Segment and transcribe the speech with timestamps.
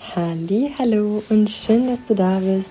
[0.00, 2.70] Hallo und schön, dass du da bist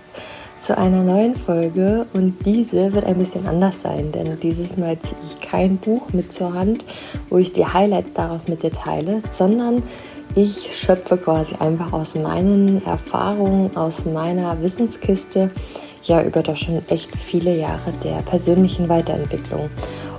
[0.62, 5.18] zu einer neuen Folge und diese wird ein bisschen anders sein, denn dieses Mal ziehe
[5.28, 6.86] ich kein Buch mit zur Hand,
[7.30, 9.84] wo ich die Highlights daraus mit dir teile, sondern
[10.36, 15.52] ich schöpfe quasi einfach aus meinen Erfahrungen, aus meiner Wissenskiste,
[16.04, 19.70] ja über doch schon echt viele Jahre der persönlichen Weiterentwicklung.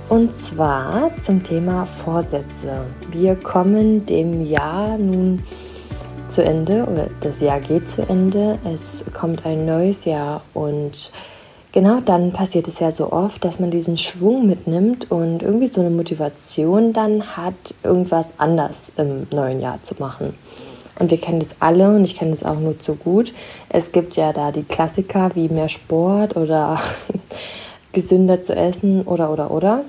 [0.09, 2.85] Und zwar zum Thema Vorsätze.
[3.11, 5.39] Wir kommen dem Jahr nun
[6.29, 8.59] zu Ende oder das Jahr geht zu Ende.
[8.63, 11.11] Es kommt ein neues Jahr und
[11.71, 15.81] genau dann passiert es ja so oft, dass man diesen Schwung mitnimmt und irgendwie so
[15.81, 20.35] eine Motivation dann hat, irgendwas anders im neuen Jahr zu machen.
[20.99, 23.33] Und wir kennen das alle und ich kenne das auch nur zu gut.
[23.69, 26.79] Es gibt ja da die Klassiker wie mehr Sport oder
[27.93, 29.81] gesünder zu essen oder oder oder.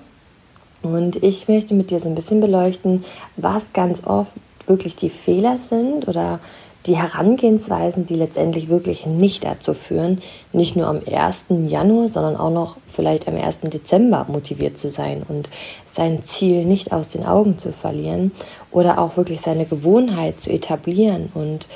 [0.82, 3.04] Und ich möchte mit dir so ein bisschen beleuchten,
[3.36, 4.32] was ganz oft
[4.66, 6.40] wirklich die Fehler sind oder
[6.86, 11.46] die Herangehensweisen, die letztendlich wirklich nicht dazu führen, nicht nur am 1.
[11.66, 13.60] Januar, sondern auch noch vielleicht am 1.
[13.64, 15.50] Dezember motiviert zu sein und
[15.84, 18.32] sein Ziel nicht aus den Augen zu verlieren
[18.70, 21.68] oder auch wirklich seine Gewohnheit zu etablieren und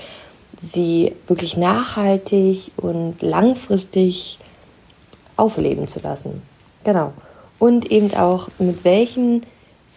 [0.59, 4.39] sie wirklich nachhaltig und langfristig
[5.37, 6.43] aufleben zu lassen.
[6.85, 7.13] Genau.
[7.59, 9.43] Und eben auch mit welchen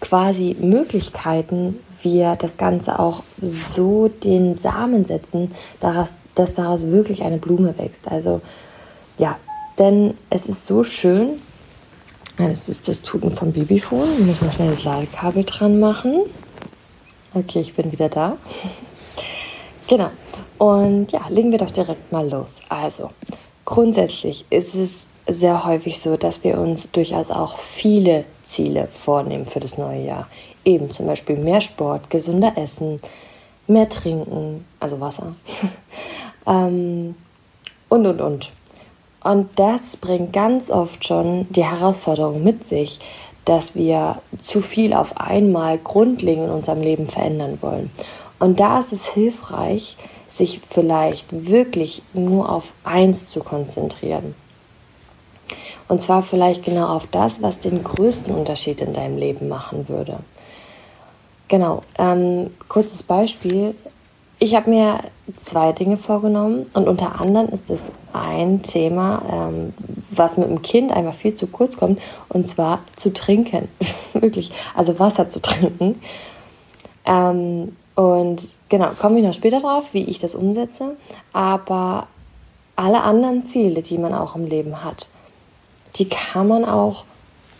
[0.02, 7.38] quasi Möglichkeiten wir das Ganze auch so den Samen setzen, daraus, dass daraus wirklich eine
[7.38, 8.08] Blume wächst.
[8.08, 8.42] Also
[9.17, 9.38] ja,
[9.78, 11.42] denn es ist so schön.
[12.38, 14.08] Das ist das Tuten vom Babyphone.
[14.20, 16.22] Ich muss mal schnell das Ladekabel dran machen.
[17.34, 18.38] Okay, ich bin wieder da.
[19.88, 20.11] genau.
[20.59, 22.54] Und ja, legen wir doch direkt mal los.
[22.70, 23.11] Also,
[23.66, 29.59] grundsätzlich ist es sehr häufig so, dass wir uns durchaus auch viele Ziele vornehmen für
[29.59, 30.28] das neue Jahr.
[30.68, 33.00] Eben zum Beispiel mehr Sport, gesünder essen,
[33.68, 35.34] mehr trinken, also Wasser.
[36.46, 37.16] ähm,
[37.88, 38.52] und, und, und.
[39.23, 43.00] Und das bringt ganz oft schon die Herausforderung mit sich,
[43.45, 47.89] dass wir zu viel auf einmal grundlegend in unserem Leben verändern wollen.
[48.39, 49.95] Und da ist es hilfreich,
[50.28, 54.36] sich vielleicht wirklich nur auf eins zu konzentrieren.
[55.88, 60.20] Und zwar vielleicht genau auf das, was den größten Unterschied in deinem Leben machen würde.
[61.48, 63.76] Genau, ähm, kurzes Beispiel.
[64.40, 65.00] Ich habe mir
[65.38, 67.80] zwei Dinge vorgenommen und unter anderem ist es
[68.14, 69.74] ein Thema, ähm,
[70.12, 73.70] was mit dem Kind einfach viel zu kurz kommt, und zwar zu trinken.
[74.14, 76.02] Wirklich, also Wasser zu trinken.
[77.06, 80.98] Ähm, und genau, komme ich noch später drauf, wie ich das umsetze.
[81.34, 82.08] Aber
[82.76, 85.10] alle anderen Ziele, die man auch im Leben hat,
[85.96, 87.06] die kann man auch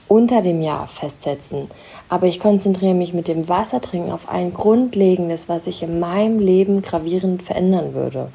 [0.08, 1.70] unter dem Jahr festsetzen.
[2.10, 6.82] Aber ich konzentriere mich mit dem Wassertrinken auf ein Grundlegendes, was sich in meinem Leben
[6.82, 8.30] gravierend verändern würde.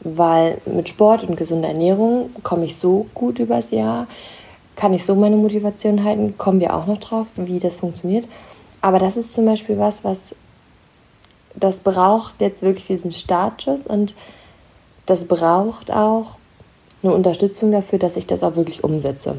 [0.00, 4.06] Weil mit Sport und gesunder Ernährung komme ich so gut übers Jahr,
[4.76, 8.28] kann ich so meine Motivation halten, kommen wir auch noch drauf, wie das funktioniert.
[8.80, 10.36] Aber das ist zum Beispiel was, was
[11.56, 14.14] das braucht jetzt wirklich diesen Startschuss und
[15.06, 16.36] das braucht auch
[17.02, 19.36] eine Unterstützung dafür, dass ich das auch wirklich umsetze.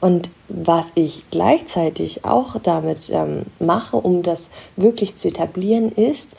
[0.00, 6.36] Und was ich gleichzeitig auch damit ähm, mache, um das wirklich zu etablieren, ist,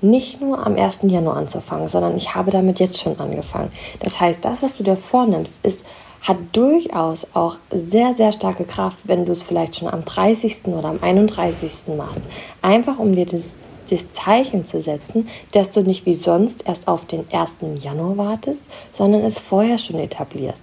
[0.00, 1.00] nicht nur am 1.
[1.02, 3.72] Januar anzufangen, sondern ich habe damit jetzt schon angefangen.
[4.00, 5.84] Das heißt, das, was du dir vornimmst, ist,
[6.20, 10.66] hat durchaus auch sehr, sehr starke Kraft, wenn du es vielleicht schon am 30.
[10.66, 11.96] oder am 31.
[11.96, 12.20] machst.
[12.62, 13.54] Einfach um dir das
[13.90, 17.58] das Zeichen zu setzen, dass du nicht wie sonst erst auf den 1.
[17.78, 20.62] Januar wartest, sondern es vorher schon etablierst.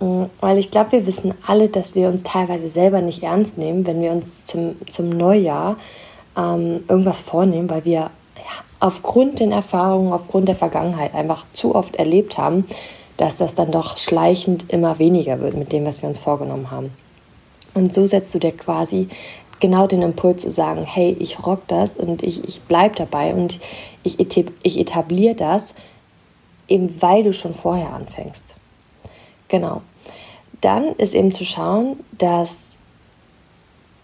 [0.00, 3.86] Mm, weil ich glaube, wir wissen alle, dass wir uns teilweise selber nicht ernst nehmen,
[3.86, 5.76] wenn wir uns zum, zum Neujahr
[6.36, 8.10] ähm, irgendwas vornehmen, weil wir ja,
[8.80, 12.66] aufgrund den Erfahrungen, aufgrund der Vergangenheit einfach zu oft erlebt haben,
[13.16, 16.90] dass das dann doch schleichend immer weniger wird mit dem, was wir uns vorgenommen haben.
[17.72, 19.08] Und so setzt du dir quasi
[19.60, 23.58] genau den Impuls zu sagen, hey, ich rock das und ich, ich bleib dabei und
[24.02, 25.74] ich, ich etabliere das,
[26.68, 28.55] eben weil du schon vorher anfängst.
[29.48, 29.82] Genau.
[30.60, 32.76] Dann ist eben zu schauen, dass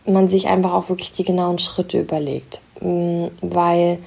[0.07, 2.61] man sich einfach auch wirklich die genauen Schritte überlegt.
[2.81, 3.99] Mm, weil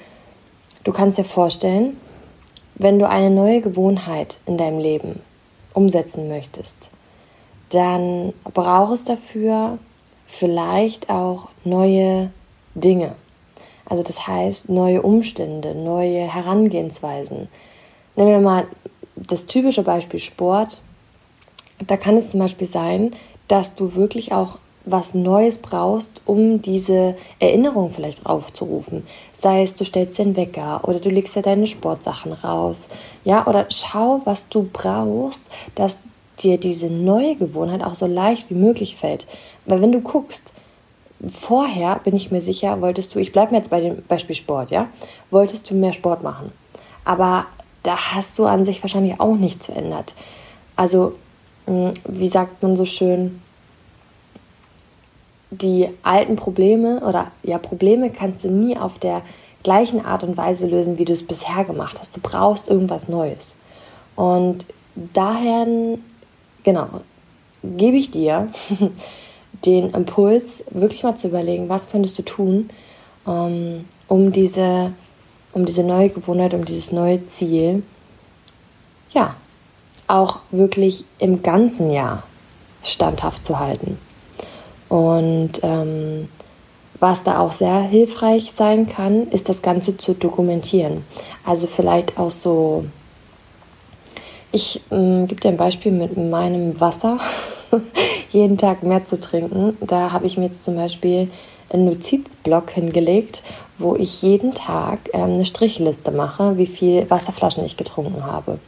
[0.84, 1.96] du kannst dir vorstellen,
[2.74, 5.20] wenn du eine neue Gewohnheit in deinem Leben
[5.72, 6.90] umsetzen möchtest,
[7.70, 9.78] dann braucht es dafür
[10.26, 12.30] vielleicht auch neue
[12.74, 13.14] Dinge.
[13.86, 17.48] Also das heißt neue Umstände, neue Herangehensweisen.
[18.16, 18.66] Nehmen wir mal
[19.14, 20.82] das typische Beispiel Sport.
[21.84, 23.12] Da kann es zum Beispiel sein,
[23.48, 29.04] dass du wirklich auch was Neues brauchst, um diese Erinnerung vielleicht aufzurufen.
[29.38, 32.86] Sei es, du stellst den Wecker oder du legst ja deine Sportsachen raus.
[33.24, 35.40] Ja, oder schau, was du brauchst,
[35.74, 35.96] dass
[36.38, 39.26] dir diese neue Gewohnheit auch so leicht wie möglich fällt.
[39.64, 40.52] Weil wenn du guckst,
[41.28, 44.70] vorher bin ich mir sicher, wolltest du, ich bleibe mir jetzt bei dem Beispiel Sport,
[44.70, 44.88] ja,
[45.30, 46.52] wolltest du mehr Sport machen.
[47.04, 47.46] Aber
[47.82, 50.14] da hast du an sich wahrscheinlich auch nichts verändert.
[50.76, 51.14] Also,
[51.66, 53.40] wie sagt man so schön,
[55.50, 59.22] die alten Probleme oder ja, Probleme kannst du nie auf der
[59.62, 62.16] gleichen Art und Weise lösen, wie du es bisher gemacht hast.
[62.16, 63.56] Du brauchst irgendwas Neues.
[64.14, 64.64] Und
[64.94, 65.66] daher,
[66.62, 66.88] genau,
[67.62, 68.48] gebe ich dir
[69.64, 72.70] den Impuls, wirklich mal zu überlegen, was könntest du tun,
[73.26, 74.92] ähm, um diese,
[75.52, 77.82] um diese neue Gewohnheit, um dieses neue Ziel,
[79.12, 79.34] ja,
[80.08, 82.22] auch wirklich im ganzen Jahr
[82.82, 83.98] standhaft zu halten.
[84.88, 86.28] Und ähm,
[87.00, 91.04] was da auch sehr hilfreich sein kann, ist das Ganze zu dokumentieren.
[91.44, 92.84] Also vielleicht auch so,
[94.52, 97.18] ich ähm, gebe dir ein Beispiel mit meinem Wasser,
[98.32, 99.76] jeden Tag mehr zu trinken.
[99.80, 101.30] Da habe ich mir jetzt zum Beispiel
[101.68, 103.42] einen Notizblock hingelegt,
[103.78, 108.58] wo ich jeden Tag ähm, eine Strichliste mache, wie viel Wasserflaschen ich getrunken habe.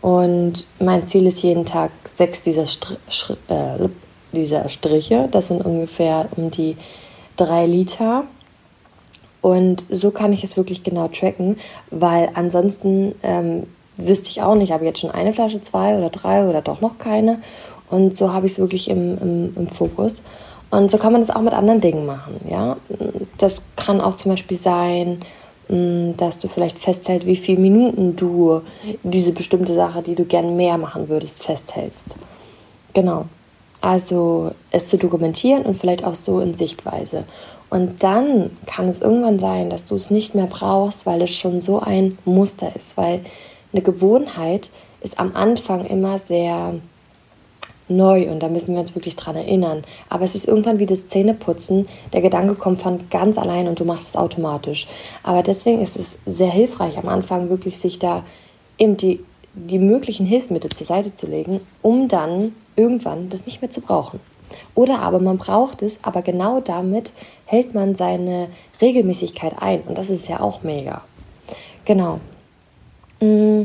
[0.00, 2.96] Und mein Ziel ist jeden Tag sechs dieser Str
[3.48, 3.88] äh,
[4.32, 5.28] dieser Striche.
[5.30, 6.76] Das sind ungefähr um die
[7.36, 8.24] drei Liter.
[9.42, 11.56] Und so kann ich es wirklich genau tracken,
[11.90, 13.64] weil ansonsten ähm,
[13.96, 16.80] wüsste ich auch nicht, habe ich jetzt schon eine Flasche, zwei oder drei oder doch
[16.80, 17.40] noch keine.
[17.88, 20.22] Und so habe ich es wirklich im, im, im Fokus.
[20.70, 22.40] Und so kann man das auch mit anderen Dingen machen.
[22.48, 22.76] Ja?
[23.38, 25.20] Das kann auch zum Beispiel sein,
[26.16, 28.62] dass du vielleicht festhältst, wie viele Minuten du
[29.04, 32.00] diese bestimmte Sache, die du gern mehr machen würdest, festhältst.
[32.92, 33.26] Genau.
[33.80, 37.24] Also es zu dokumentieren und vielleicht auch so in Sichtweise.
[37.70, 41.60] Und dann kann es irgendwann sein, dass du es nicht mehr brauchst, weil es schon
[41.60, 42.96] so ein Muster ist.
[42.96, 43.20] Weil
[43.72, 44.70] eine Gewohnheit
[45.02, 46.74] ist am Anfang immer sehr
[47.90, 49.82] neu und da müssen wir uns wirklich dran erinnern.
[50.08, 51.88] Aber es ist irgendwann wie das Zähneputzen.
[52.12, 54.86] Der Gedanke kommt von ganz allein und du machst es automatisch.
[55.22, 58.24] Aber deswegen ist es sehr hilfreich, am Anfang wirklich sich da
[58.78, 59.20] eben die,
[59.54, 64.20] die möglichen Hilfsmittel zur Seite zu legen, um dann irgendwann das nicht mehr zu brauchen.
[64.74, 67.12] Oder aber man braucht es, aber genau damit
[67.44, 68.48] hält man seine
[68.80, 69.82] Regelmäßigkeit ein.
[69.82, 71.02] Und das ist ja auch mega.
[71.84, 72.20] Genau.
[73.20, 73.64] Mm,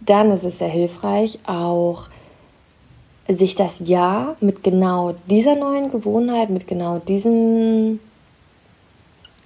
[0.00, 2.08] dann ist es sehr hilfreich, auch
[3.28, 8.00] sich das Jahr mit genau dieser neuen Gewohnheit, mit genau diesem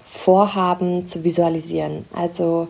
[0.05, 2.05] Vorhaben zu visualisieren.
[2.13, 2.69] Also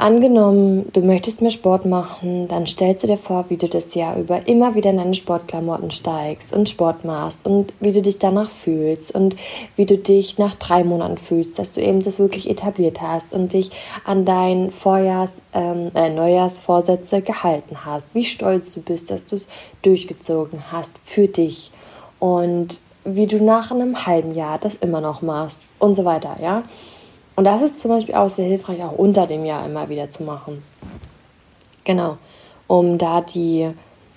[0.00, 4.16] Angenommen, du möchtest mehr Sport machen, dann stellst du dir vor, wie du das Jahr
[4.16, 8.48] über immer wieder in deine Sportklamotten steigst und Sport machst und wie du dich danach
[8.48, 9.34] fühlst und
[9.74, 13.52] wie du dich nach drei Monaten fühlst, dass du eben das wirklich etabliert hast und
[13.52, 13.72] dich
[14.04, 19.48] an deinen Vorjahrs-, ähm, äh, Neujahrsvorsätze gehalten hast, wie stolz du bist, dass du es
[19.82, 21.72] durchgezogen hast für dich
[22.20, 26.62] und wie du nach einem halben Jahr das immer noch machst und so weiter, ja.
[27.38, 30.24] Und das ist zum Beispiel auch sehr hilfreich, auch unter dem Jahr immer wieder zu
[30.24, 30.60] machen.
[31.84, 32.16] Genau,
[32.66, 33.70] um da die,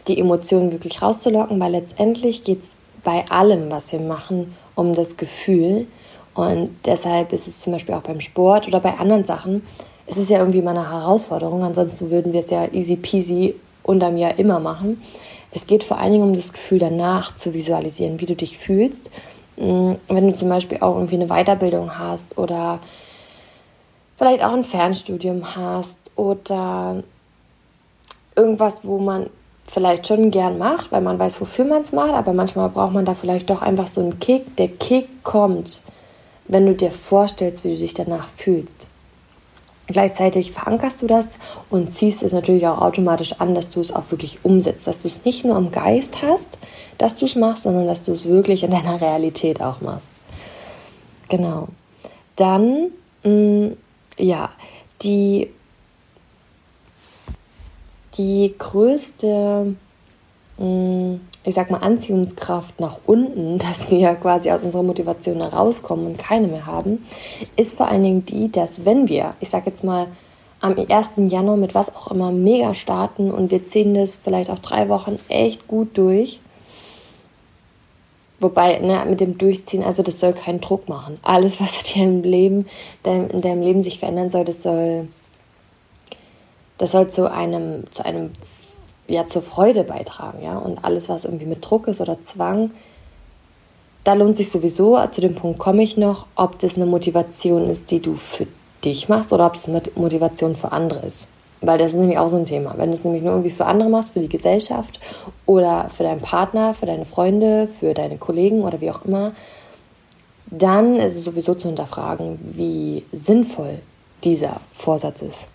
[0.08, 2.72] die Emotionen wirklich rauszulocken, weil letztendlich geht es
[3.04, 5.86] bei allem, was wir machen, um das Gefühl.
[6.34, 9.68] Und deshalb ist es zum Beispiel auch beim Sport oder bei anderen Sachen,
[10.08, 14.18] es ist ja irgendwie mal eine Herausforderung, ansonsten würden wir es ja easy peasy unterm
[14.18, 15.00] Jahr immer machen.
[15.52, 19.12] Es geht vor allen Dingen um das Gefühl danach zu visualisieren, wie du dich fühlst.
[19.58, 22.80] Hm, wenn du zum Beispiel auch irgendwie eine Weiterbildung hast oder
[24.22, 27.02] vielleicht auch ein Fernstudium hast oder
[28.36, 29.32] irgendwas, wo man
[29.66, 33.04] vielleicht schon gern macht, weil man weiß, wofür man es macht, aber manchmal braucht man
[33.04, 34.56] da vielleicht doch einfach so einen Kick.
[34.58, 35.82] Der Kick kommt,
[36.48, 38.86] wenn du dir vorstellst, wie du dich danach fühlst.
[39.88, 41.30] Gleichzeitig verankerst du das
[41.72, 45.08] und ziehst es natürlich auch automatisch an, dass du es auch wirklich umsetzt, dass du
[45.08, 46.60] es nicht nur am Geist hast,
[47.00, 50.12] dass du es machst, sondern dass du es wirklich in deiner Realität auch machst.
[51.28, 51.70] Genau.
[52.36, 52.92] Dann
[53.24, 53.78] mh, mm,
[54.22, 54.50] ja,
[55.02, 55.50] die,
[58.18, 59.76] die größte,
[60.58, 61.14] mm,
[61.44, 66.48] ich sag mal, Anziehungskraft nach unten, dass wir quasi aus unserer Motivation herauskommen und keine
[66.48, 67.06] mehr haben,
[67.56, 70.08] ist vor allen Dingen die, dass wenn wir, ich sag jetzt mal,
[70.60, 71.14] am 1.
[71.32, 75.18] Januar mit was auch immer mega starten und wir ziehen das vielleicht auch drei Wochen
[75.28, 76.40] echt gut durch,
[78.42, 81.20] Wobei, ne, mit dem Durchziehen, also das soll keinen Druck machen.
[81.22, 82.66] Alles, was dir im Leben,
[83.04, 85.08] in deinem Leben sich verändern soll, das soll,
[86.80, 88.32] das soll zu einem, zu einem,
[89.08, 90.58] ja, zur Freude beitragen, ja.
[90.58, 92.72] Und alles, was irgendwie mit Druck ist oder Zwang,
[94.04, 97.92] da lohnt sich sowieso, zu dem Punkt komme ich noch, ob das eine Motivation ist,
[97.92, 98.48] die du für
[98.84, 101.28] dich machst oder ob es eine Motivation für andere ist.
[101.62, 102.74] Weil das ist nämlich auch so ein Thema.
[102.78, 105.00] Wenn du es nämlich nur irgendwie für andere machst, für die Gesellschaft
[105.46, 109.34] oder für deinen Partner, für deine Freunde, für deine Kollegen oder wie auch immer,
[110.48, 113.80] dann ist es sowieso zu hinterfragen, wie sinnvoll
[114.24, 115.48] dieser Vorsatz ist.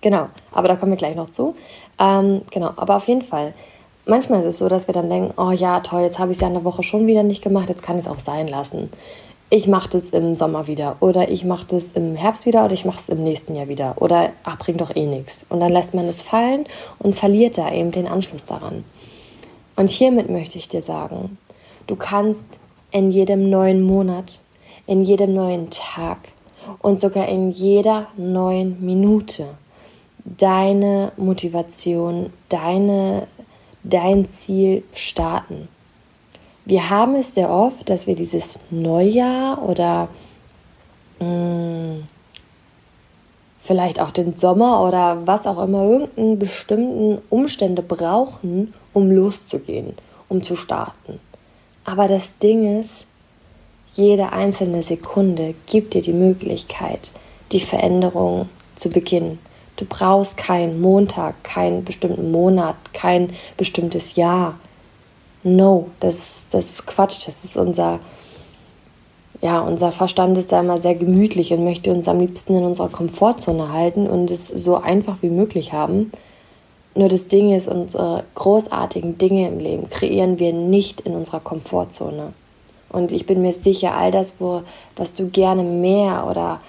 [0.00, 1.56] Genau, aber da kommen wir gleich noch zu.
[1.98, 3.54] Ähm, genau, aber auf jeden Fall.
[4.04, 6.42] Manchmal ist es so, dass wir dann denken, oh ja, toll, jetzt habe ich es
[6.42, 8.90] ja eine Woche schon wieder nicht gemacht, jetzt kann ich es auch sein lassen
[9.48, 12.84] ich mache das im Sommer wieder oder ich mache das im Herbst wieder oder ich
[12.84, 15.46] mache es im nächsten Jahr wieder oder ach, bringt doch eh nichts.
[15.48, 16.64] Und dann lässt man es fallen
[16.98, 18.84] und verliert da eben den Anschluss daran.
[19.76, 21.38] Und hiermit möchte ich dir sagen,
[21.86, 22.44] du kannst
[22.90, 24.40] in jedem neuen Monat,
[24.86, 26.18] in jedem neuen Tag
[26.80, 29.46] und sogar in jeder neuen Minute
[30.24, 33.28] deine Motivation, deine,
[33.84, 35.68] dein Ziel starten
[36.66, 40.08] wir haben es sehr oft, dass wir dieses Neujahr oder
[41.20, 42.04] mh, hm,
[43.60, 49.94] vielleicht auch den Sommer oder was auch immer, irgendeinen bestimmten Umstände brauchen, um loszugehen,
[50.28, 51.20] um zu starten.
[51.84, 53.06] Aber das Ding ist,
[53.94, 57.12] jede einzelne Sekunde gibt dir die Möglichkeit,
[57.52, 59.38] die Veränderung zu beginnen.
[59.76, 64.58] Du brauchst keinen Montag, keinen bestimmten Monat, kein bestimmtes Jahr.
[65.46, 67.28] No, das, das ist Quatsch.
[67.28, 68.00] Das ist unser,
[69.42, 72.88] ja, unser Verstand ist da immer sehr gemütlich und möchte uns am liebsten in unserer
[72.88, 76.10] Komfortzone halten und es so einfach wie möglich haben.
[76.96, 82.32] Nur das Ding ist, unsere großartigen Dinge im Leben kreieren wir nicht in unserer Komfortzone.
[82.88, 84.62] Und ich bin mir sicher, all das, wo,
[84.96, 86.60] was du gerne mehr oder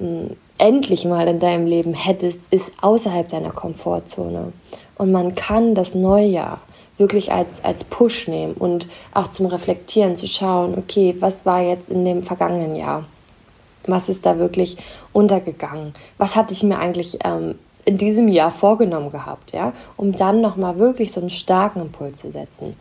[0.00, 4.54] mh, hm, endlich mal in deinem Leben hättest, ist außerhalb deiner Komfortzone.
[4.96, 6.62] Und man kann das Neujahr
[6.98, 11.90] wirklich als, als Push nehmen und auch zum Reflektieren zu schauen, okay, was war jetzt
[11.90, 13.04] in dem vergangenen Jahr?
[13.86, 14.76] Was ist da wirklich
[15.12, 15.92] untergegangen?
[16.18, 19.72] Was hatte ich mir eigentlich ähm, in diesem Jahr vorgenommen gehabt, ja?
[19.96, 22.76] Um dann nochmal wirklich so einen starken Impuls zu setzen.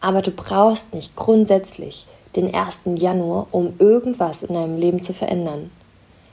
[0.00, 2.06] Aber du brauchst nicht grundsätzlich
[2.36, 2.80] den 1.
[2.96, 5.70] Januar, um irgendwas in deinem Leben zu verändern.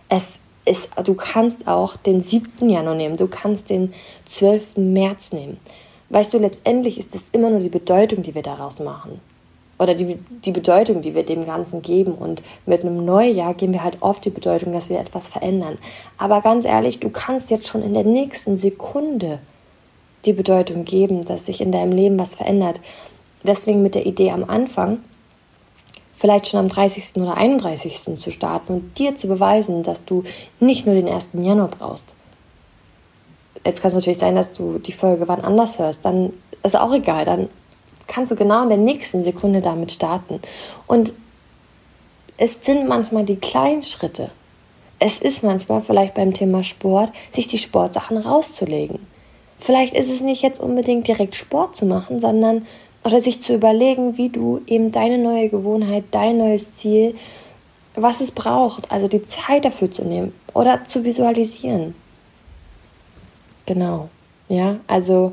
[0.09, 2.69] Es ist, du kannst auch den 7.
[2.69, 3.93] Januar nehmen, du kannst den
[4.27, 4.77] 12.
[4.77, 5.57] März nehmen.
[6.11, 9.21] Weißt du, letztendlich ist es immer nur die Bedeutung, die wir daraus machen.
[9.79, 12.13] Oder die, die Bedeutung, die wir dem Ganzen geben.
[12.13, 15.77] Und mit einem Neujahr geben wir halt oft die Bedeutung, dass wir etwas verändern.
[16.17, 19.39] Aber ganz ehrlich, du kannst jetzt schon in der nächsten Sekunde
[20.25, 22.81] die Bedeutung geben, dass sich in deinem Leben was verändert.
[23.43, 24.99] Deswegen mit der Idee am Anfang,
[26.15, 27.15] vielleicht schon am 30.
[27.15, 28.19] oder 31.
[28.19, 30.23] zu starten und dir zu beweisen, dass du
[30.59, 31.29] nicht nur den 1.
[31.33, 32.13] Januar brauchst,
[33.65, 36.03] Jetzt kann es natürlich sein, dass du die Folge wann anders hörst.
[36.03, 37.25] Dann ist auch egal.
[37.25, 37.49] Dann
[38.07, 40.41] kannst du genau in der nächsten Sekunde damit starten.
[40.87, 41.13] Und
[42.37, 44.31] es sind manchmal die kleinen Schritte.
[44.99, 48.99] Es ist manchmal vielleicht beim Thema Sport, sich die Sportsachen rauszulegen.
[49.59, 52.65] Vielleicht ist es nicht jetzt unbedingt direkt Sport zu machen, sondern
[53.03, 57.15] oder sich zu überlegen, wie du eben deine neue Gewohnheit, dein neues Ziel,
[57.95, 61.95] was es braucht, also die Zeit dafür zu nehmen oder zu visualisieren.
[63.73, 64.09] Genau.
[64.49, 65.31] Ja, also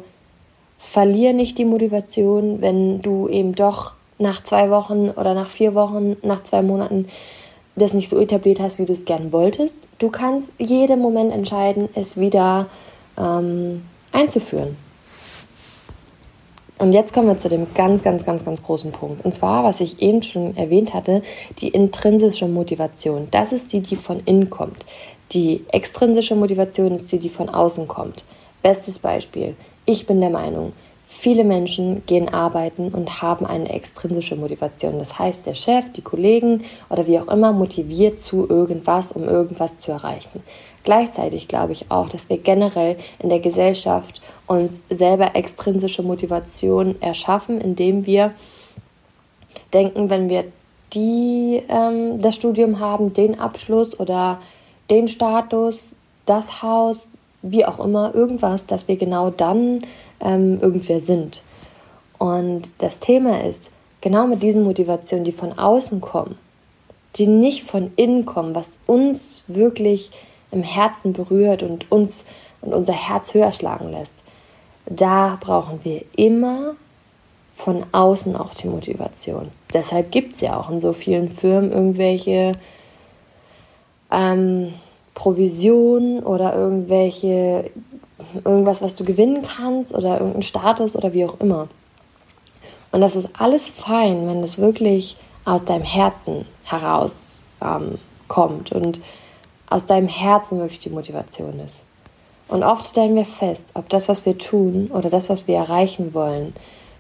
[0.78, 6.16] verlier nicht die Motivation, wenn du eben doch nach zwei Wochen oder nach vier Wochen,
[6.22, 7.08] nach zwei Monaten
[7.74, 9.74] das nicht so etabliert hast, wie du es gern wolltest.
[9.98, 12.66] Du kannst jeden Moment entscheiden, es wieder
[13.18, 14.76] ähm, einzuführen.
[16.78, 19.24] Und jetzt kommen wir zu dem ganz, ganz, ganz, ganz großen Punkt.
[19.24, 21.22] Und zwar, was ich eben schon erwähnt hatte,
[21.58, 23.26] die intrinsische Motivation.
[23.32, 24.86] Das ist die, die von innen kommt.
[25.32, 28.24] Die extrinsische Motivation ist die, die von außen kommt.
[28.62, 29.54] Bestes Beispiel.
[29.84, 30.72] Ich bin der Meinung,
[31.06, 34.98] viele Menschen gehen arbeiten und haben eine extrinsische Motivation.
[34.98, 39.78] Das heißt, der Chef, die Kollegen oder wie auch immer motiviert zu irgendwas, um irgendwas
[39.78, 40.42] zu erreichen.
[40.84, 47.60] Gleichzeitig glaube ich auch, dass wir generell in der Gesellschaft uns selber extrinsische Motivation erschaffen,
[47.60, 48.32] indem wir
[49.72, 50.44] denken, wenn wir
[50.92, 54.40] die, ähm, das Studium haben, den Abschluss oder
[54.90, 55.94] den Status,
[56.26, 57.06] das Haus,
[57.42, 59.82] wie auch immer, irgendwas, dass wir genau dann
[60.20, 61.42] ähm, irgendwer sind.
[62.18, 63.68] Und das Thema ist,
[64.00, 66.36] genau mit diesen Motivationen, die von außen kommen,
[67.16, 70.10] die nicht von innen kommen, was uns wirklich
[70.50, 72.24] im Herzen berührt und uns
[72.60, 74.12] und unser Herz höher schlagen lässt,
[74.86, 76.74] da brauchen wir immer
[77.56, 79.48] von außen auch die Motivation.
[79.72, 82.52] Deshalb gibt es ja auch in so vielen Firmen irgendwelche
[84.10, 84.74] ähm,
[85.14, 87.70] Provision oder irgendwelche,
[88.44, 91.68] irgendwas, was du gewinnen kannst oder irgendeinen Status oder wie auch immer.
[92.92, 97.98] Und das ist alles fein, wenn es wirklich aus deinem Herzen heraus ähm,
[98.28, 99.00] kommt und
[99.68, 101.84] aus deinem Herzen wirklich die Motivation ist.
[102.48, 106.14] Und oft stellen wir fest, ob das, was wir tun oder das, was wir erreichen
[106.14, 106.54] wollen,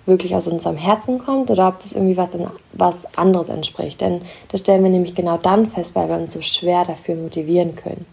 [0.08, 2.30] wirklich aus unserem Herzen kommt oder ob das irgendwie was,
[2.72, 4.00] was anderes entspricht.
[4.00, 7.76] Denn das stellen wir nämlich genau dann fest, weil wir uns so schwer dafür motivieren
[7.76, 8.06] können.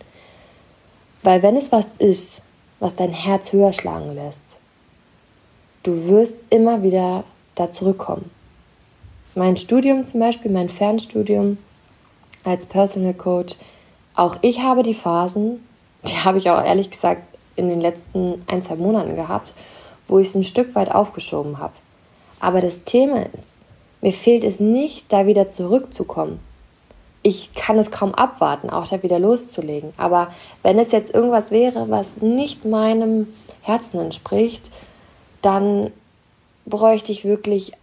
[1.23, 2.41] Weil wenn es was ist,
[2.79, 4.43] was dein Herz höher schlagen lässt,
[5.83, 7.23] du wirst immer wieder
[7.55, 8.29] da zurückkommen.
[9.33, 11.57] Mein Studium zum Beispiel, mein Fernstudium
[12.43, 13.55] als Personal Coach,
[14.15, 15.65] auch ich habe die Phasen,
[16.07, 17.23] die habe ich auch ehrlich gesagt
[17.55, 19.53] in den letzten ein, zwei Monaten gehabt,
[20.07, 21.73] wo ich es ein Stück weit aufgeschoben habe.
[22.39, 23.51] Aber das Thema ist,
[24.01, 26.39] mir fehlt es nicht, da wieder zurückzukommen.
[27.23, 29.93] Ich kann es kaum abwarten, auch da wieder loszulegen.
[29.97, 30.29] Aber
[30.61, 34.69] wenn es jetzt irgendwas wäre, was nicht meinem Herzen entspricht,
[35.41, 35.91] dann
[36.65, 37.73] bräuchte ich wirklich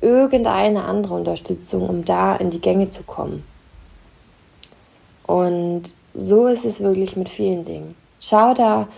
[0.00, 3.44] irgendeine andere Unterstützung, um da in die Gänge zu kommen.
[5.26, 7.94] Und so ist es wirklich mit vielen Dingen.
[8.20, 8.88] Schau da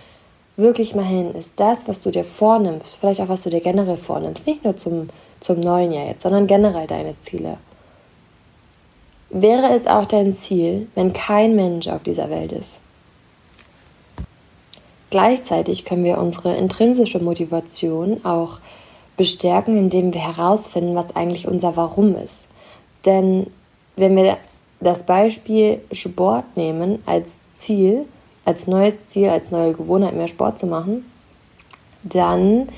[0.56, 1.35] wirklich mal hin.
[1.35, 4.76] Ist das, was du dir vornimmst, vielleicht auch was du dir generell vornimmst, nicht nur
[4.76, 5.09] zum,
[5.40, 7.59] zum neuen Jahr jetzt, sondern generell deine Ziele.
[9.30, 12.80] Wäre es auch dein Ziel, wenn kein Mensch auf dieser Welt ist?
[15.09, 18.61] Gleichzeitig können wir unsere intrinsische Motivation auch
[19.16, 22.44] bestärken, indem wir herausfinden, was eigentlich unser Warum ist.
[23.04, 23.49] Denn
[23.97, 24.38] wenn wir
[24.80, 28.06] das Beispiel Sport nehmen als Ziel,
[28.44, 31.04] als neues Ziel, als neue Gewohnheit mehr Sport zu machen,
[32.02, 32.68] dann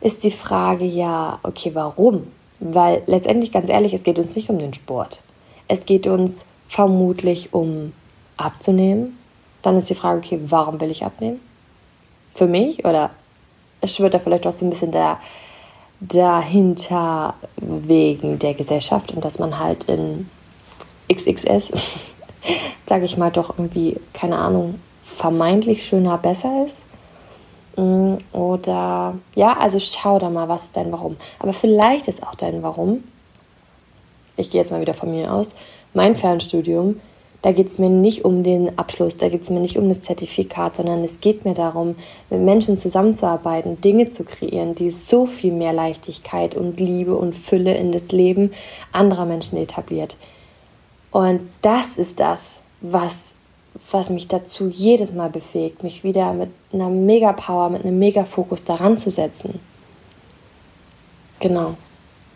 [0.00, 2.26] ist die Frage ja, okay, warum?
[2.60, 5.22] Weil letztendlich, ganz ehrlich, es geht uns nicht um den Sport.
[5.66, 7.92] Es geht uns vermutlich um
[8.36, 9.18] abzunehmen.
[9.62, 11.40] Dann ist die Frage, okay, warum will ich abnehmen?
[12.34, 13.10] Für mich oder
[13.80, 15.18] es schwirrt da vielleicht auch so ein bisschen der,
[16.00, 20.28] dahinter wegen der Gesellschaft und dass man halt in
[21.12, 21.72] XXS,
[22.88, 26.76] sage ich mal, doch irgendwie, keine Ahnung, vermeintlich schöner, besser ist.
[27.78, 31.16] Mm, oder ja, also schau da mal, was ist dein Warum.
[31.38, 33.04] Aber vielleicht ist auch dein Warum,
[34.36, 35.50] ich gehe jetzt mal wieder von mir aus,
[35.94, 37.00] mein Fernstudium,
[37.42, 40.02] da geht es mir nicht um den Abschluss, da geht es mir nicht um das
[40.02, 41.94] Zertifikat, sondern es geht mir darum,
[42.30, 47.76] mit Menschen zusammenzuarbeiten, Dinge zu kreieren, die so viel mehr Leichtigkeit und Liebe und Fülle
[47.76, 48.50] in das Leben
[48.90, 50.16] anderer Menschen etabliert.
[51.12, 53.34] Und das ist das, was,
[53.90, 58.98] was mich dazu jedes Mal befähigt, mich wieder mit einer Mega-Power, mit einem Mega-Fokus daran
[58.98, 59.60] zu setzen.
[61.40, 61.74] Genau.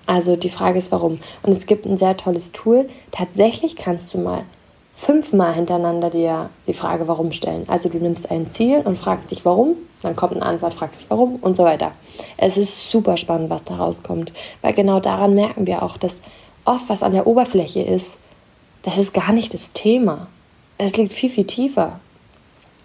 [0.07, 1.21] Also die Frage ist, warum.
[1.43, 2.89] Und es gibt ein sehr tolles Tool.
[3.11, 4.45] Tatsächlich kannst du mal
[4.97, 7.65] fünfmal hintereinander dir die Frage, warum stellen.
[7.69, 11.11] Also du nimmst ein Ziel und fragst dich, warum, dann kommt eine Antwort, fragst dich,
[11.11, 11.93] warum und so weiter.
[12.37, 16.19] Es ist super spannend, was da rauskommt, weil genau daran merken wir auch, dass
[16.65, 18.17] oft was an der Oberfläche ist,
[18.83, 20.29] das ist gar nicht das Thema.
[20.79, 22.01] Es liegt viel, viel tiefer.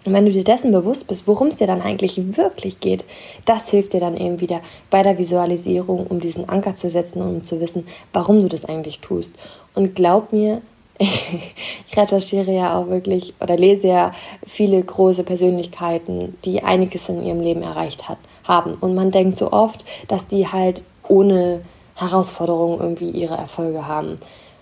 [0.04, 3.04] Und wenn du dir dessen bewusst bist, worum es dir dann eigentlich wirklich geht,
[3.44, 7.28] das hilft dir dann eben wieder bei der Visualisierung, um diesen Anker zu setzen und
[7.28, 9.32] um zu wissen, warum du das eigentlich tust.
[9.74, 10.62] Und glaub mir,
[10.98, 14.12] ich recherchiere ja auch wirklich oder lese ja
[14.46, 18.74] viele große Persönlichkeiten, die einiges in ihrem Leben erreicht hat, haben.
[18.80, 21.60] Und man denkt so oft, dass die halt ohne
[21.94, 24.18] Herausforderungen irgendwie ihre Erfolge haben.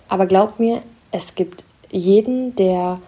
[0.09, 2.99] Aber glaub mir, es gibt jeden, der,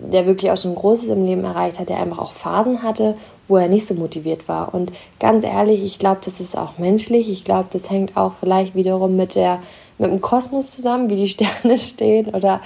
[0.00, 3.16] der wirklich auch schon Großes im Leben erreicht hat, der einfach auch Phasen hatte,
[3.48, 4.72] wo er nicht so motiviert war.
[4.72, 7.28] Und ganz ehrlich, ich glaube, das ist auch menschlich.
[7.28, 9.60] Ich glaube, das hängt auch vielleicht wiederum mit, der,
[9.98, 12.60] mit dem Kosmos zusammen, wie die Sterne stehen oder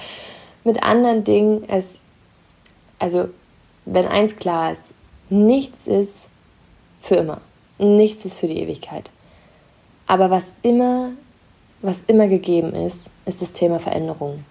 [0.63, 1.63] mit anderen Dingen.
[1.67, 1.99] Es,
[2.99, 3.25] also,
[3.85, 4.83] wenn eins klar ist,
[5.29, 6.13] nichts ist
[7.01, 7.41] für immer.
[7.79, 9.09] Nichts ist für die Ewigkeit.
[10.05, 11.11] Aber was immer,
[11.81, 14.45] was immer gegeben ist, ist das Thema Veränderung.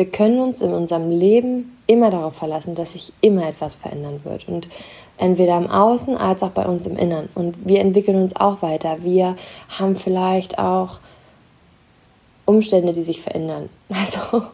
[0.00, 4.48] Wir können uns in unserem Leben immer darauf verlassen, dass sich immer etwas verändern wird.
[4.48, 4.66] Und
[5.18, 7.28] entweder im Außen als auch bei uns im Innern.
[7.34, 9.02] Und wir entwickeln uns auch weiter.
[9.02, 9.36] Wir
[9.78, 11.00] haben vielleicht auch
[12.46, 13.68] Umstände, die sich verändern.
[13.90, 14.44] Also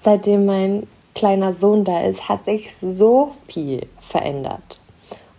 [0.00, 4.80] seitdem mein kleiner Sohn da ist, hat sich so viel verändert.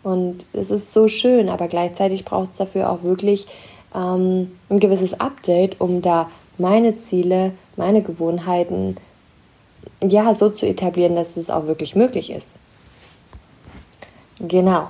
[0.04, 3.48] Und es ist so schön, aber gleichzeitig braucht es dafür auch wirklich
[3.96, 8.98] ähm, ein gewisses Update, um da meine Ziele, meine Gewohnheiten
[10.02, 12.58] ja so zu etablieren, dass es auch wirklich möglich ist.
[14.40, 14.88] Genau.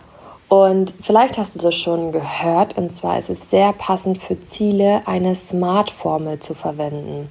[0.50, 5.02] Und vielleicht hast du das schon gehört, und zwar ist es sehr passend für Ziele,
[5.06, 7.30] eine SMART-Formel zu verwenden.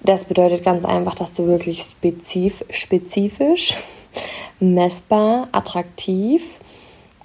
[0.00, 3.74] Das bedeutet ganz einfach, dass du wirklich spezif spezifisch,
[4.60, 6.60] messbar, attraktiv,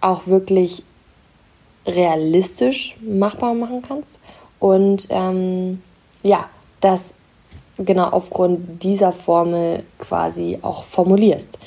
[0.02, 0.84] auch wirklich
[1.86, 4.10] realistisch machbar machen kannst
[4.60, 5.82] und ähm,
[6.23, 6.50] ja,
[6.82, 7.13] das
[7.78, 11.58] genau aufgrund dieser Formel quasi auch formulierst.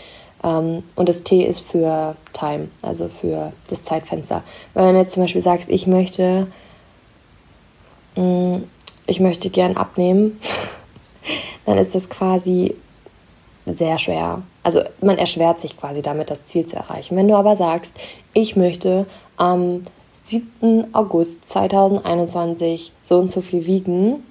[0.42, 4.42] Ähm, und das T ist für Time, also für das Zeitfenster.
[4.74, 6.46] Wenn du jetzt zum Beispiel sagst, ich möchte,
[8.16, 8.56] mm,
[9.06, 10.40] ich möchte gern abnehmen,
[11.66, 12.74] dann ist das quasi
[13.66, 14.42] sehr schwer.
[14.62, 17.16] Also man erschwert sich quasi damit, das Ziel zu erreichen.
[17.16, 17.96] Wenn du aber sagst,
[18.32, 19.84] ich möchte am
[20.24, 20.94] 7.
[20.94, 24.22] August 2021 so und so viel wiegen,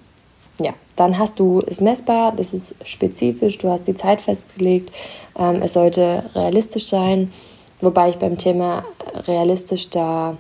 [1.00, 4.92] dann hast du es messbar, das ist spezifisch, du hast die Zeit festgelegt,
[5.38, 7.32] ähm, es sollte realistisch sein,
[7.82, 8.84] wobei ich beim Thema
[9.28, 10.38] realistisch da,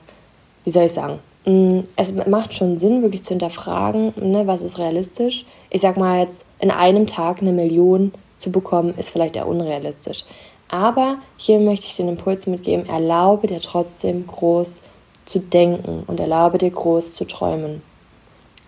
[0.66, 4.78] wie soll ich sagen, mm, es macht schon Sinn, wirklich zu hinterfragen, ne, was ist
[4.78, 5.46] realistisch.
[5.70, 10.26] Ich sag mal jetzt, in einem Tag eine Million zu bekommen, ist vielleicht eher unrealistisch.
[10.68, 14.82] Aber hier möchte ich den Impuls mitgeben, erlaube dir trotzdem groß
[15.26, 17.82] zu denken und erlaube dir groß zu träumen.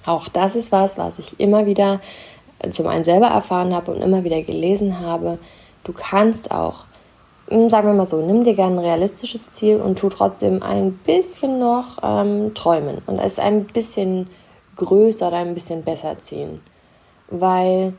[0.05, 1.99] Auch das ist was, was ich immer wieder
[2.71, 5.39] zum einen selber erfahren habe und immer wieder gelesen habe.
[5.83, 6.85] Du kannst auch,
[7.47, 10.93] hm, sagen wir mal so, nimm dir gerne ein realistisches Ziel und tu trotzdem ein
[10.93, 14.29] bisschen noch ähm, träumen und es ein bisschen
[14.75, 16.61] größer oder ein bisschen besser ziehen.
[17.29, 17.93] Weil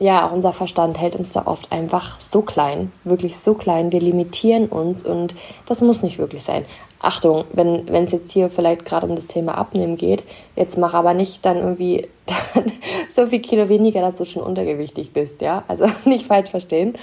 [0.00, 3.92] ja, unser Verstand hält uns da oft einfach so klein, wirklich so klein.
[3.92, 5.34] Wir limitieren uns und
[5.66, 6.64] das muss nicht wirklich sein.
[7.00, 10.24] Achtung, wenn es jetzt hier vielleicht gerade um das Thema Abnehmen geht,
[10.56, 12.08] jetzt mach aber nicht dann irgendwie
[12.54, 12.72] dann
[13.10, 15.64] so viel Kilo weniger, dass du schon untergewichtig bist, ja?
[15.68, 16.94] Also nicht falsch verstehen.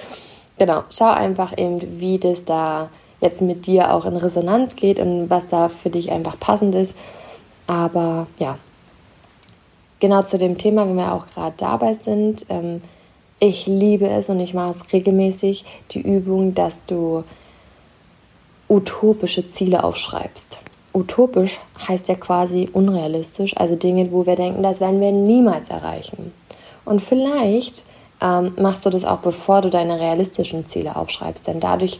[0.57, 2.89] Genau, schau einfach eben, wie das da
[3.21, 6.95] jetzt mit dir auch in Resonanz geht und was da für dich einfach passend ist.
[7.67, 8.57] Aber ja,
[9.99, 12.45] genau zu dem Thema, wenn wir auch gerade dabei sind.
[12.49, 12.81] Ähm,
[13.39, 17.23] ich liebe es und ich mache es regelmäßig, die Übung, dass du
[18.69, 20.59] utopische Ziele aufschreibst.
[20.93, 26.33] Utopisch heißt ja quasi unrealistisch, also Dinge, wo wir denken, das werden wir niemals erreichen.
[26.85, 27.83] Und vielleicht
[28.21, 31.99] ähm, machst du das auch, bevor du deine realistischen Ziele aufschreibst, denn dadurch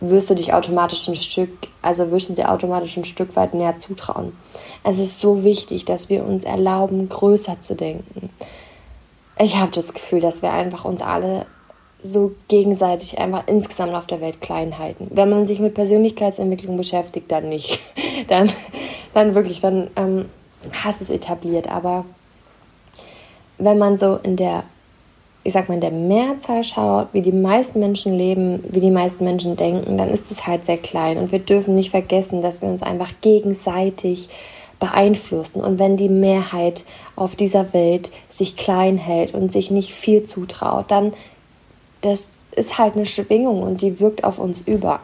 [0.00, 1.50] wirst du dich automatisch ein Stück,
[1.82, 4.32] also wirst du dir automatisch ein Stück weit näher zutrauen.
[4.82, 8.30] Es ist so wichtig, dass wir uns erlauben, größer zu denken.
[9.38, 11.46] Ich habe das Gefühl, dass wir einfach uns alle
[12.02, 15.08] so gegenseitig einfach insgesamt auf der Welt klein halten.
[15.10, 17.80] Wenn man sich mit Persönlichkeitsentwicklung beschäftigt, dann nicht.
[18.28, 18.50] Dann,
[19.12, 20.26] dann wirklich, dann ähm,
[20.72, 21.68] hast du es etabliert.
[21.68, 22.04] Aber
[23.58, 24.62] wenn man so in der
[25.44, 29.24] ich sag mal, in der Mehrzahl schaut, wie die meisten Menschen leben, wie die meisten
[29.24, 31.18] Menschen denken, dann ist es halt sehr klein.
[31.18, 34.30] Und wir dürfen nicht vergessen, dass wir uns einfach gegenseitig
[34.80, 35.60] beeinflussen.
[35.60, 40.90] Und wenn die Mehrheit auf dieser Welt sich klein hält und sich nicht viel zutraut,
[40.90, 41.12] dann
[42.00, 45.00] das ist halt eine Schwingung und die wirkt auf uns über.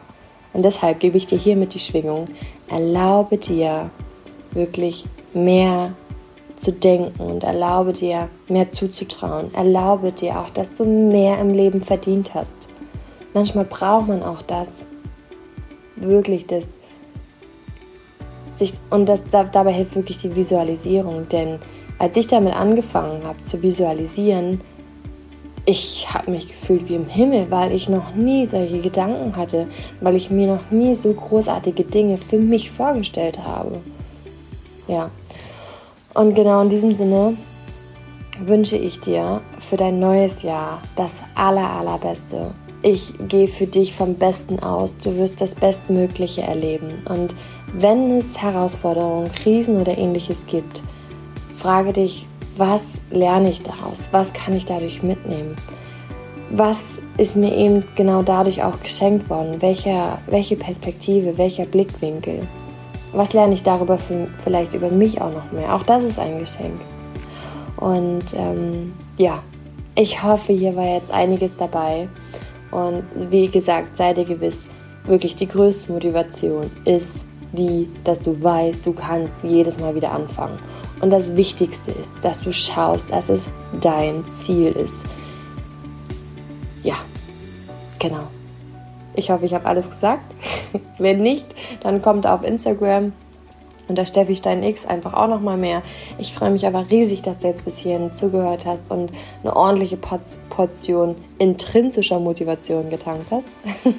[0.53, 2.27] Und deshalb gebe ich dir hiermit die Schwingung.
[2.69, 3.89] Erlaube dir
[4.51, 5.93] wirklich mehr
[6.61, 9.51] zu denken und erlaube dir mehr zuzutrauen.
[9.55, 12.55] Erlaube dir auch, dass du mehr im Leben verdient hast.
[13.33, 14.67] Manchmal braucht man auch das,
[15.95, 16.65] wirklich das,
[18.55, 21.57] sich, und das, dabei hilft wirklich die Visualisierung, denn
[21.97, 24.61] als ich damit angefangen habe zu visualisieren,
[25.65, 29.67] ich habe mich gefühlt wie im Himmel, weil ich noch nie solche Gedanken hatte,
[29.99, 33.79] weil ich mir noch nie so großartige Dinge für mich vorgestellt habe.
[34.87, 35.09] Ja,
[36.13, 37.37] und genau in diesem Sinne
[38.39, 42.51] wünsche ich dir für dein neues Jahr das aller, allerbeste.
[42.83, 44.97] Ich gehe für dich vom Besten aus.
[44.97, 47.03] Du wirst das Bestmögliche erleben.
[47.07, 47.35] Und
[47.73, 50.81] wenn es Herausforderungen, Krisen oder ähnliches gibt,
[51.55, 52.25] frage dich,
[52.57, 54.09] was lerne ich daraus?
[54.11, 55.55] Was kann ich dadurch mitnehmen?
[56.49, 59.61] Was ist mir eben genau dadurch auch geschenkt worden?
[59.61, 62.47] Welcher, welche Perspektive, welcher Blickwinkel?
[63.13, 65.73] Was lerne ich darüber für, vielleicht über mich auch noch mehr?
[65.73, 66.79] Auch das ist ein Geschenk.
[67.77, 69.41] Und ähm, ja,
[69.95, 72.07] ich hoffe, hier war jetzt einiges dabei.
[72.71, 74.65] Und wie gesagt, sei dir gewiss,
[75.05, 77.19] wirklich die größte Motivation ist
[77.51, 80.57] die, dass du weißt, du kannst jedes Mal wieder anfangen.
[81.01, 83.45] Und das Wichtigste ist, dass du schaust, dass es
[83.81, 85.03] dein Ziel ist.
[86.83, 86.95] Ja,
[87.99, 88.27] genau.
[89.13, 90.23] Ich hoffe, ich habe alles gesagt.
[90.97, 91.45] Wenn nicht,
[91.81, 93.13] dann kommt auf Instagram
[93.87, 95.81] unter Steffi Stein X einfach auch noch mal mehr.
[96.17, 99.11] Ich freue mich aber riesig, dass du jetzt bis hierhin zugehört hast und
[99.43, 103.45] eine ordentliche Portion intrinsischer Motivation getankt hast.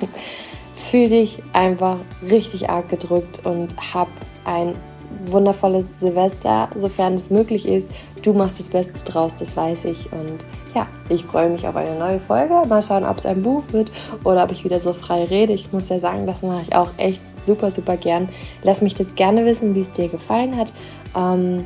[0.91, 4.09] Fühl dich einfach richtig arg gedrückt und hab
[4.45, 4.75] ein
[5.27, 7.87] wundervolles Silvester, sofern es möglich ist.
[8.23, 10.13] Du machst das Beste draus, das weiß ich.
[10.13, 10.45] Und
[10.75, 12.63] ja, ich freue mich auf eine neue Folge.
[12.69, 13.91] Mal schauen, ob es ein Buch wird
[14.25, 15.53] oder ob ich wieder so frei rede.
[15.53, 18.29] Ich muss ja sagen, das mache ich auch echt super, super gern.
[18.63, 20.73] Lass mich das gerne wissen, wie es dir gefallen hat.
[21.17, 21.65] Ähm,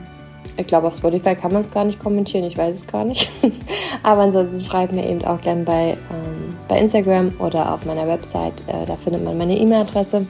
[0.57, 3.29] ich glaube, auf Spotify kann man es gar nicht kommentieren, ich weiß es gar nicht.
[4.03, 8.63] Aber ansonsten schreib mir eben auch gerne bei, ähm, bei Instagram oder auf meiner Website.
[8.69, 10.27] Äh, da findet man meine E-Mail-Adresse.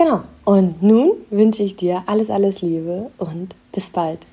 [0.00, 0.22] Genau.
[0.46, 4.26] Und nun wünsche ich dir alles, alles Liebe und bis bald.